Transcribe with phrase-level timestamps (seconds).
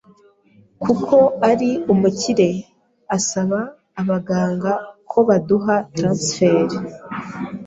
[0.83, 1.15] kuko
[1.49, 2.49] ari umukire
[3.17, 3.59] asaba
[4.01, 4.71] abaganga
[5.09, 6.69] ko baduha transfert